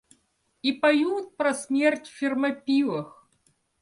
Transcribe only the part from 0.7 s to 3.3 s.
поют про смерть в Фермопилах.